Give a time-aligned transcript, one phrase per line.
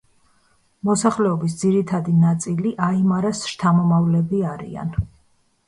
[0.87, 5.01] მოსახლეობის ძირითადი ნაწილი აიმარას შთამომავლები არიან.